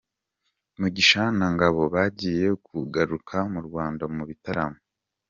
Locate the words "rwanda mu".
3.67-4.23